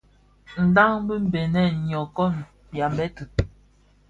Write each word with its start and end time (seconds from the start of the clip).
Ndhañ 0.65 0.93
di 1.07 1.15
Benèn, 1.31 1.73
nyokon, 1.89 2.35
yambette. 2.77 3.23